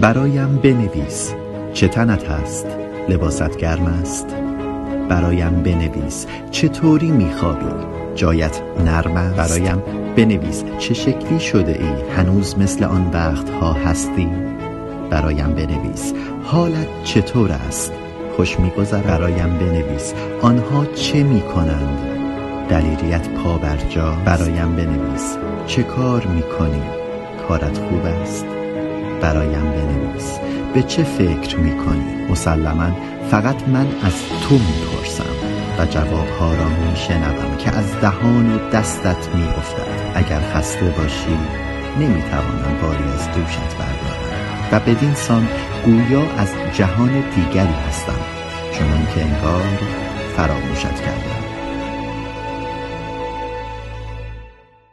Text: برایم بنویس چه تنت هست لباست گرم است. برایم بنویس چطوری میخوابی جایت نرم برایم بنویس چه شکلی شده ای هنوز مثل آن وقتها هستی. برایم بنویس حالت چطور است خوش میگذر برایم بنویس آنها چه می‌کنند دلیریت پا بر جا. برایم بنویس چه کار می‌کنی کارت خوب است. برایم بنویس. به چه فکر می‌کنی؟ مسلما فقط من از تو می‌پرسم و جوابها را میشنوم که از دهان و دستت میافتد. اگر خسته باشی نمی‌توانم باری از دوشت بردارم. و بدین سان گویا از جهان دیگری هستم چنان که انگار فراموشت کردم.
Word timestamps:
برایم 0.00 0.56
بنویس 0.56 1.34
چه 1.72 1.88
تنت 1.88 2.30
هست 2.30 2.66
لباست 3.08 3.56
گرم 3.56 3.86
است. 3.86 4.26
برایم 5.08 5.62
بنویس 5.62 6.26
چطوری 6.50 7.10
میخوابی 7.10 7.86
جایت 8.14 8.62
نرم 8.84 9.32
برایم 9.36 9.82
بنویس 10.16 10.64
چه 10.78 10.94
شکلی 10.94 11.40
شده 11.40 11.72
ای 11.72 12.12
هنوز 12.16 12.58
مثل 12.58 12.84
آن 12.84 13.10
وقتها 13.12 13.72
هستی. 13.72 14.28
برایم 15.10 15.52
بنویس 15.54 16.14
حالت 16.44 16.88
چطور 17.04 17.52
است 17.52 17.92
خوش 18.36 18.60
میگذر 18.60 19.02
برایم 19.02 19.58
بنویس 19.58 20.14
آنها 20.42 20.84
چه 20.84 21.22
می‌کنند 21.22 21.98
دلیریت 22.68 23.28
پا 23.28 23.58
بر 23.58 23.76
جا. 23.76 24.16
برایم 24.24 24.76
بنویس 24.76 25.36
چه 25.66 25.82
کار 25.82 26.26
می‌کنی 26.26 26.82
کارت 27.48 27.78
خوب 27.78 28.04
است. 28.22 28.59
برایم 29.20 29.70
بنویس. 29.70 30.38
به 30.74 30.82
چه 30.82 31.02
فکر 31.02 31.56
می‌کنی؟ 31.56 32.26
مسلما 32.30 32.90
فقط 33.30 33.68
من 33.68 33.86
از 34.02 34.12
تو 34.42 34.54
می‌پرسم 34.54 35.34
و 35.78 35.86
جوابها 35.86 36.54
را 36.54 36.68
میشنوم 36.90 37.56
که 37.58 37.70
از 37.70 38.00
دهان 38.00 38.54
و 38.54 38.70
دستت 38.70 39.28
میافتد. 39.34 40.12
اگر 40.14 40.40
خسته 40.54 40.86
باشی 40.86 41.38
نمی‌توانم 42.00 42.78
باری 42.82 43.04
از 43.04 43.28
دوشت 43.32 43.76
بردارم. 43.78 44.30
و 44.72 44.80
بدین 44.80 45.14
سان 45.14 45.48
گویا 45.84 46.22
از 46.38 46.48
جهان 46.72 47.24
دیگری 47.34 47.74
هستم 47.88 48.20
چنان 48.72 49.06
که 49.14 49.24
انگار 49.24 49.62
فراموشت 50.36 51.00
کردم. 51.00 51.39